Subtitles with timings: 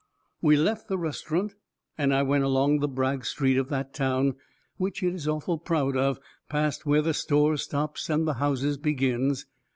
[0.41, 1.53] We left the restaurant
[1.95, 4.33] and went along the brag street of that town,
[4.77, 9.45] which it is awful proud of, past where the stores stops and the houses begins.